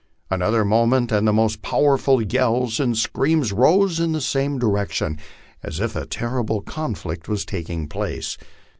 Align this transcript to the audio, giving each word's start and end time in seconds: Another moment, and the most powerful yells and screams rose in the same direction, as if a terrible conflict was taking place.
Another 0.31 0.65
moment, 0.65 1.11
and 1.11 1.27
the 1.27 1.31
most 1.31 1.61
powerful 1.61 2.23
yells 2.23 2.79
and 2.79 2.97
screams 2.97 3.53
rose 3.53 3.99
in 3.99 4.13
the 4.13 4.19
same 4.19 4.57
direction, 4.57 5.19
as 5.61 5.79
if 5.79 5.95
a 5.95 6.07
terrible 6.07 6.61
conflict 6.61 7.29
was 7.29 7.45
taking 7.45 7.87
place. 7.87 8.35